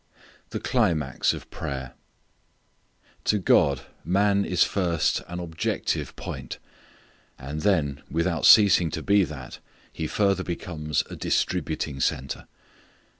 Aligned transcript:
The 0.49 0.59
Climax 0.59 1.31
of 1.31 1.51
Prayer. 1.51 1.93
To 3.25 3.37
God 3.37 3.81
man 4.03 4.45
is 4.45 4.63
first 4.63 5.21
an 5.27 5.39
objective 5.39 6.15
point, 6.15 6.57
and 7.37 7.61
then, 7.61 8.01
without 8.09 8.47
ceasing 8.47 8.89
to 8.93 9.03
be 9.03 9.23
that, 9.23 9.59
he 9.93 10.07
further 10.07 10.43
becomes 10.43 11.03
a 11.11 11.15
distributing 11.15 11.99
centre. 11.99 12.47